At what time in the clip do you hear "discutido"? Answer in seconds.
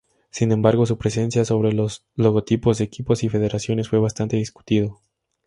4.35-4.99